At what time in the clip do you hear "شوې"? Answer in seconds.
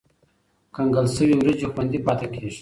1.15-1.35